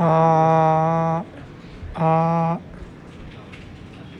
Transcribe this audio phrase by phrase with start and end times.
[0.00, 1.22] 啊
[1.92, 2.58] 啊